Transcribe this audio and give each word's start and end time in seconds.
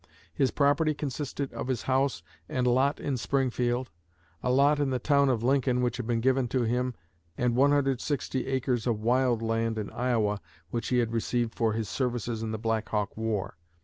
His 0.33 0.49
property 0.49 0.95
consisted 0.95 1.53
of 1.53 1.67
his 1.67 1.83
house 1.83 2.23
and 2.49 2.65
lot 2.65 2.99
in 2.99 3.17
Springfield, 3.17 3.91
a 4.41 4.51
lot 4.51 4.79
in 4.79 4.89
the 4.89 4.97
town 4.97 5.29
of 5.29 5.43
Lincoln 5.43 5.83
which 5.83 5.97
had 5.97 6.07
been 6.07 6.21
given 6.21 6.47
to 6.47 6.63
him, 6.63 6.95
and 7.37 7.55
160 7.55 8.47
acres 8.47 8.87
of 8.87 8.99
wild 8.99 9.43
land 9.43 9.77
in 9.77 9.91
Iowa 9.91 10.41
which 10.71 10.87
he 10.87 10.97
had 10.97 11.13
received 11.13 11.53
for 11.53 11.73
his 11.73 11.87
services 11.87 12.41
in 12.41 12.49
the 12.51 12.57
Black 12.57 12.89
Hawk 12.89 13.15
War. 13.15 13.57